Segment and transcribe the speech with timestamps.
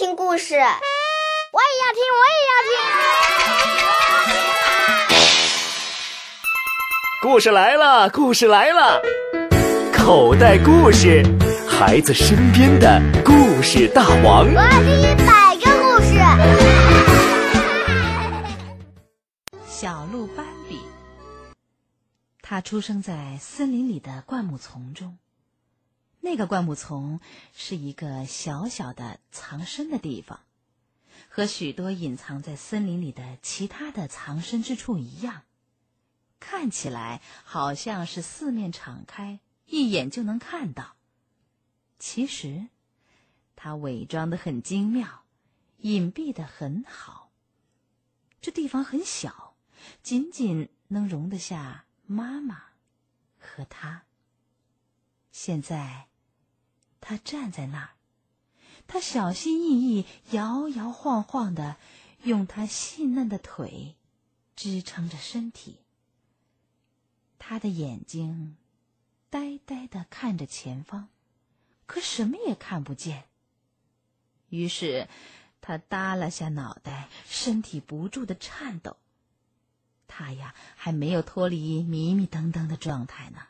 [0.00, 2.72] 听故事，我也要听，我也要听。
[7.20, 8.98] 故事来了，故事来了，
[9.92, 11.22] 口袋故事，
[11.68, 14.46] 孩子身边的故事大王。
[14.46, 16.14] 我要听一百个故事。
[19.68, 20.80] 小鹿斑比，
[22.40, 25.18] 他出生在森林里的灌木丛中。
[26.22, 27.18] 那个灌木丛
[27.54, 30.40] 是一个小小的藏身的地方，
[31.30, 35.44] 和许多隐藏在森林里的其他的藏身之处一样，
[36.38, 40.94] 看起来好像是四面敞开，一眼就能看到。
[41.98, 42.68] 其实，
[43.56, 45.24] 它伪装的很精妙，
[45.78, 47.30] 隐蔽的很好。
[48.42, 49.56] 这地方很小，
[50.02, 52.64] 仅仅能容得下妈妈
[53.38, 54.02] 和他。
[55.32, 56.09] 现在。
[57.02, 57.90] 他站在那儿，
[58.86, 61.76] 他小心翼翼、摇摇晃晃的，
[62.24, 63.96] 用他细嫩的腿
[64.54, 65.78] 支撑着身体。
[67.38, 68.56] 他的眼睛
[69.30, 71.08] 呆呆的看着前方，
[71.86, 73.24] 可什么也看不见。
[74.50, 75.08] 于是
[75.60, 78.98] 他耷拉下脑袋，身体不住的颤抖。
[80.06, 83.46] 他呀，还没有脱离迷迷瞪瞪的状态呢。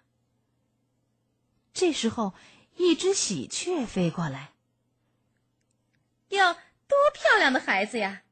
[1.75, 2.33] 这时候。
[2.77, 4.53] 一只喜鹊飞过来，
[6.29, 6.55] 哟，
[6.87, 8.23] 多漂亮的孩子呀！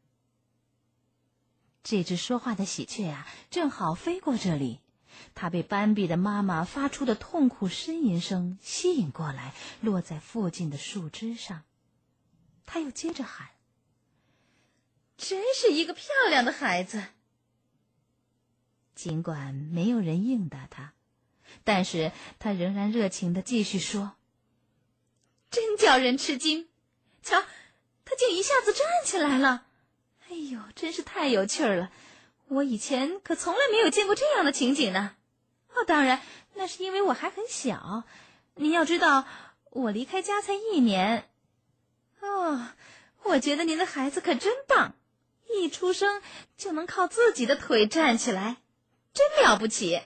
[1.83, 4.81] 这只说话的喜鹊呀，正好飞过这里。
[5.35, 11.65] 它被斑比的妈妈发出的痛苦呻吟声吸引过来，落在附近的树枝上。
[12.67, 13.49] 他又接着喊
[15.17, 17.03] ：“真是一个漂亮的孩子。”
[18.95, 20.93] 尽管没有人应答他，
[21.65, 24.18] 但是他仍然热情的继续说。
[25.79, 26.69] 叫人吃惊！
[27.23, 27.43] 瞧，
[28.05, 29.65] 他竟一下子站起来了。
[30.29, 31.91] 哎呦，真是太有趣儿了！
[32.49, 35.15] 我以前可从来没有见过这样的情景呢。
[35.75, 36.21] 哦，当然，
[36.55, 38.05] 那是因为我还很小。
[38.57, 39.27] 您要知道，
[39.71, 41.31] 我离开家才一年。
[42.21, 42.69] 哦，
[43.23, 44.97] 我觉得您的孩子可真棒，
[45.49, 46.21] 一出生
[46.57, 48.57] 就能靠自己的腿站起来，
[49.15, 50.03] 真了不起！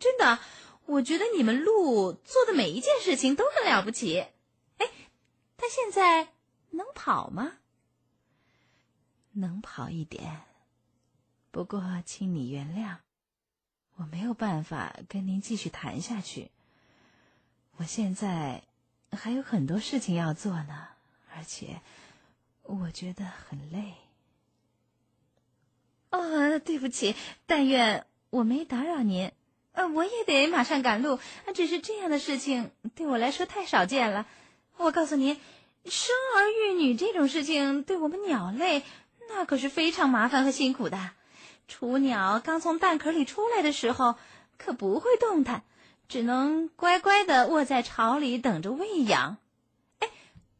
[0.00, 0.38] 真的，
[0.84, 4.26] 我觉得你们鹿做的每一件事情都很了不起。
[5.56, 6.28] 他现在
[6.70, 7.54] 能跑吗？
[9.32, 10.42] 能跑一点，
[11.50, 12.96] 不过请你原谅，
[13.96, 16.50] 我没有办法跟您继续谈下去。
[17.76, 18.62] 我现在
[19.12, 20.88] 还有很多事情要做呢，
[21.34, 21.80] 而且
[22.62, 23.94] 我觉得很累。
[26.10, 29.32] 哦，对不起，但愿我没打扰您。
[29.72, 31.18] 呃，我也得马上赶路，
[31.54, 34.26] 只是这样的事情对我来说太少见了。
[34.78, 35.36] 我告诉您，
[35.84, 38.82] 生儿育女这种事情对我们鸟类
[39.28, 41.10] 那可是非常麻烦和辛苦的。
[41.66, 44.16] 雏鸟刚从蛋壳里出来的时候
[44.58, 45.62] 可不会动弹，
[46.08, 49.38] 只能乖乖的卧在巢里等着喂养。
[49.98, 50.08] 哎，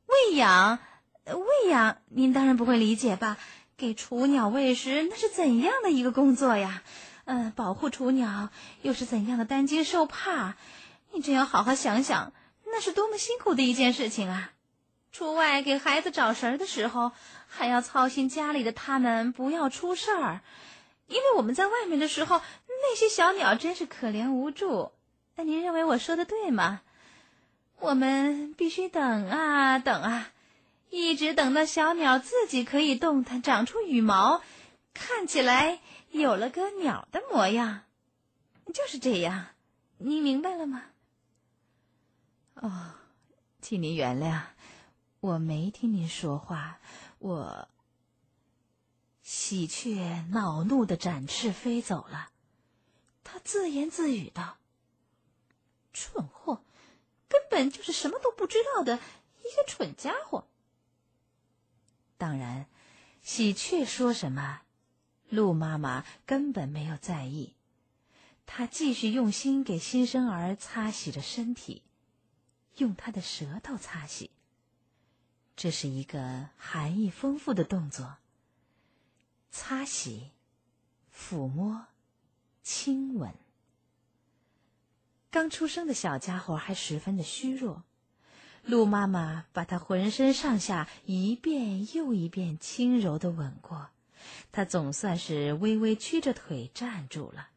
[0.06, 0.78] 喂养，
[1.27, 3.37] 喂养，您当然不会理解吧？
[3.77, 6.83] 给雏鸟喂食那是怎样的一个工作呀？
[7.27, 8.48] 嗯，保护雏鸟
[8.83, 10.54] 又是怎样的担惊受怕？
[11.12, 12.33] 你真要好好想想。
[12.76, 14.53] 那是多么辛苦的一件事情啊！
[15.10, 17.12] 出外给孩子找食儿的时候，
[17.48, 20.42] 还要操心家里的他们不要出事儿，
[21.06, 24.92] 因为我们在外面的时候，那些小鸟真是可怜无助。
[25.36, 26.82] 那您认为我说的对吗？
[27.78, 30.31] 我们必须等啊等啊，
[30.91, 34.42] 一直等到小鸟自己可以动弹，长出羽毛，
[34.92, 37.84] 看起来有了个鸟的模样，
[38.75, 39.47] 就是这样。
[39.97, 40.82] 你明白了吗？
[42.56, 42.94] 哦，
[43.61, 44.41] 请您原谅，
[45.21, 46.81] 我没听您说话。
[47.19, 47.69] 我
[49.22, 52.31] 喜鹊恼怒的展翅飞走了，
[53.22, 54.56] 他自言自语道
[55.93, 56.62] ：“蠢货，
[57.28, 60.47] 根本就是什么都不知道的一个蠢家伙。”
[62.16, 62.66] 当然，
[63.21, 64.63] 喜鹊说什么，
[65.28, 67.53] 鹿妈妈根本没有在意，
[68.47, 71.83] 她继续用心给新生儿擦洗着身体。
[72.77, 74.31] 用他的舌头擦洗，
[75.57, 78.17] 这是一个含义丰富的动作。
[79.51, 80.31] 擦洗、
[81.15, 81.87] 抚摸、
[82.63, 83.34] 亲吻。
[85.31, 87.84] 刚出生的小家伙还十分的虚弱，
[88.63, 93.91] 鹿妈妈把他浑身上下一遍又一遍轻柔的吻过，
[94.53, 97.49] 他总算是微微屈着腿站住了。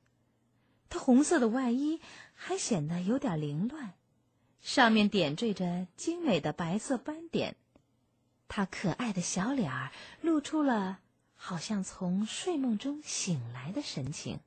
[0.89, 1.99] 他红色的外衣
[2.33, 3.93] 还显得有点凌乱。
[4.61, 7.55] 上面点缀着精美的白色斑点，
[8.47, 9.91] 他可爱的小脸儿
[10.21, 10.99] 露出了
[11.35, 14.39] 好像从睡梦中醒来的神情。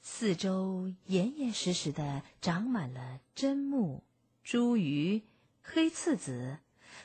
[0.00, 4.02] 四周严严实实的长满了针木、
[4.44, 5.22] 茱萸、
[5.62, 6.58] 黑刺子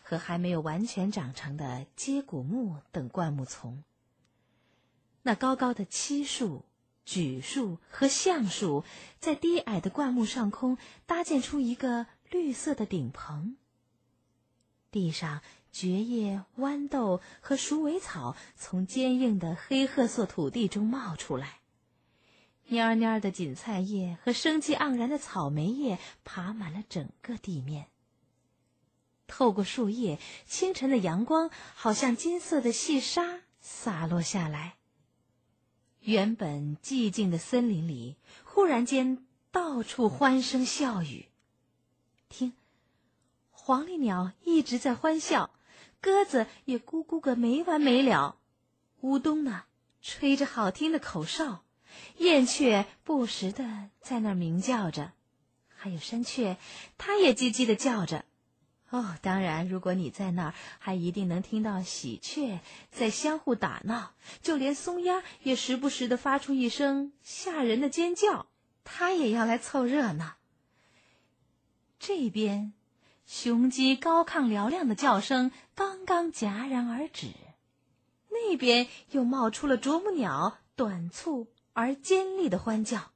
[0.03, 3.83] 和还没有完全长成的接骨木等灌木丛。
[5.21, 6.65] 那高高的漆树、
[7.09, 8.83] 榉树和橡树，
[9.19, 10.77] 在低矮的灌木上空
[11.07, 13.57] 搭建出一个绿色的顶棚。
[14.91, 15.41] 地上
[15.71, 21.61] 蕨叶、豌豆和鼠尾草从坚硬的黑褐色土地中冒出来。
[22.69, 27.87] 蔫蔫的锦菜叶和生机盎然的草莓叶爬满了整个地面。
[29.25, 34.78] 透过树叶，清晨的阳光好像金色的细沙洒落下来。
[36.01, 41.25] 原本寂静的森林里，忽然间到处欢声笑语。
[42.29, 42.53] 听，
[43.51, 45.51] 黄鹂鸟一直在欢笑，
[46.01, 48.37] 鸽子也咕咕个没完没了。
[49.01, 49.65] 乌冬呢，
[50.01, 51.63] 吹着好听的口哨。
[52.17, 55.13] 燕雀不时的在那儿鸣叫着，
[55.67, 56.57] 还有山雀，
[56.97, 58.25] 它也叽叽的叫着。
[58.91, 62.59] 哦，当然，如果你在那儿，还一定能听到喜鹊
[62.91, 68.47] 在相互打闹，就连松鸦也时不时的发出一声吓人的尖叫，
[68.83, 70.37] 它也要来凑热闹。
[71.99, 72.73] 这边，
[73.25, 77.27] 雄鸡高亢嘹亮的叫声刚刚戛然而止，
[78.29, 81.47] 那边又冒出了啄木鸟短促。
[81.73, 83.11] 而尖利的欢叫。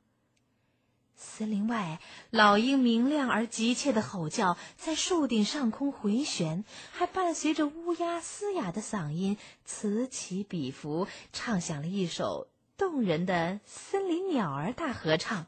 [1.15, 1.99] 森林外，
[2.29, 15.47] 老鹰明亮而急切的吼叫在树顶上空回旋，还伴随着乌鸦嘶哑的嗓音，此起彼伏，唱响了一首动人的森林鸟儿大合唱。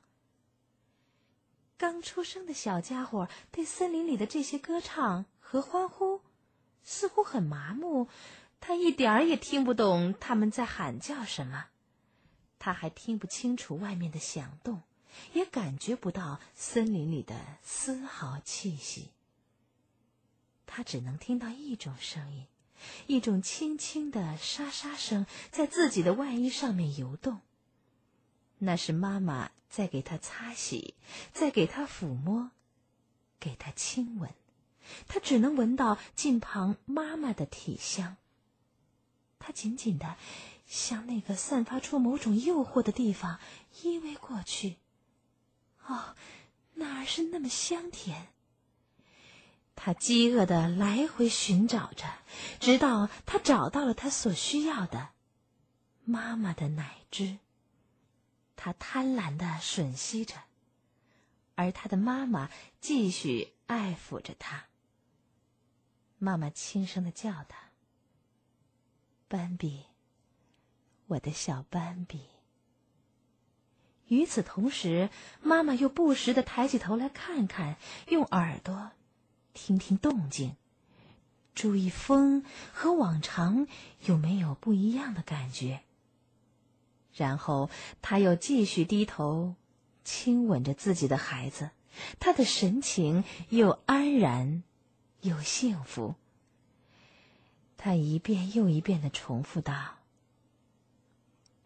[1.77, 6.21] 刚出生的小家伙对森林里的这些歌唱和欢呼，
[6.83, 8.07] 似乎很麻木，
[8.61, 11.65] 他一点儿也听不懂他们在喊叫什么。
[12.57, 14.81] 他还听不清楚外面的响动，
[15.33, 19.09] 也感觉不到森林里的丝毫气息。
[20.65, 22.45] 他只能听到一种声音，
[23.07, 27.41] 一种轻轻的沙沙声，在自己的外衣上面游动。
[28.57, 30.95] 那是妈妈在给他擦洗，
[31.33, 32.51] 在给他抚摸，
[33.39, 34.31] 给他亲吻。
[35.07, 38.17] 他只能闻到近旁妈妈的体香。
[39.39, 40.15] 他紧紧的。
[40.67, 43.39] 向那个散发出某种诱惑的地方
[43.83, 44.77] 依偎过去。
[45.87, 46.15] 哦，
[46.73, 48.29] 那儿是那么香甜。
[49.75, 52.05] 他饥饿的来回寻找着，
[52.59, 55.09] 直到他找到了他所需要的
[56.03, 57.39] 妈妈的奶汁。
[58.55, 60.43] 他贪婪的吮吸着，
[61.55, 62.49] 而他的妈妈
[62.79, 64.67] 继续爱抚着他。
[66.17, 67.71] 妈妈轻声的叫他
[69.27, 69.87] ：“斑比。”
[71.07, 72.34] 我的小斑比。
[74.07, 75.09] 与此同时，
[75.41, 78.91] 妈妈又不时的抬起头来看看，用耳朵
[79.53, 80.55] 听听动静，
[81.55, 83.67] 注意风和往常
[84.05, 85.81] 有没有不一样的感觉。
[87.13, 87.69] 然后，
[88.01, 89.55] 他又继续低头
[90.03, 91.71] 亲吻着自己的孩子，
[92.19, 94.63] 他的神情又安然
[95.21, 96.15] 又幸福。
[97.77, 99.95] 他一遍又一遍的重复道。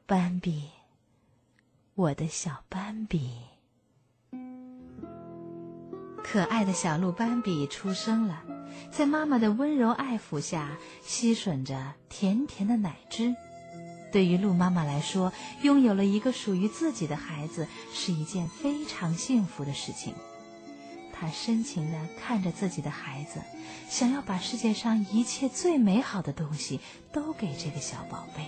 [0.05, 0.69] 斑比，
[1.99, 3.29] 我的小斑比，
[6.23, 8.41] 可爱的小鹿斑比出生了，
[8.89, 13.35] 在妈妈的温柔爱抚下，吸吮着甜甜的奶汁。
[14.13, 20.13] 对于鹿妈妈来说，拥有了一个属于自己的孩子是一件非常幸福的事情。
[21.11, 23.41] 她深情的看着自己的孩子，
[23.89, 26.79] 想要把世界上一切最美好的东西
[27.11, 28.45] 都给这个小宝贝。